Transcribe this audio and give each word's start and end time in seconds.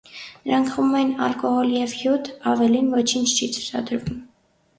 Նրանք 0.45 0.69
խմում 0.77 0.95
էին 0.99 1.11
ալկոհոլ 1.25 1.69
և 1.73 1.93
հյութ, 1.99 2.31
ավելին 2.53 2.89
ոչինչ 2.97 3.29
չի 3.35 3.51
ցուցադրվում։ 3.59 4.19